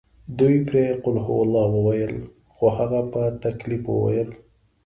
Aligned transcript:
دوی 0.39 0.55
پرې 0.67 0.83
قل 1.03 1.15
هوالله 1.25 1.63
وویلې 1.75 2.21
خو 2.53 2.65
هغه 2.77 3.01
په 3.11 3.21
تکلیف 3.43 3.83
وویل. 3.91 4.29